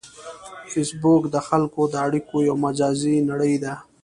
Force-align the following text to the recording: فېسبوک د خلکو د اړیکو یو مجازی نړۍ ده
فېسبوک 0.71 1.23
د 1.33 1.35
خلکو 1.47 1.81
د 1.89 1.95
اړیکو 2.05 2.35
یو 2.47 2.55
مجازی 2.65 3.15
نړۍ 3.29 3.55
ده 3.63 3.73